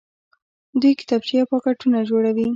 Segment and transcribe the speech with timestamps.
[0.81, 2.47] دوی کتابچې او پاکټونه جوړوي.